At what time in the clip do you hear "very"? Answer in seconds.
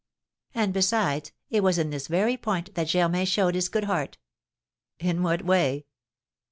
2.07-2.35